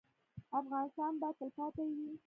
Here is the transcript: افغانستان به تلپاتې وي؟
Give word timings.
افغانستان 0.59 1.13
به 1.21 1.27
تلپاتې 1.39 1.83
وي؟ 1.95 2.11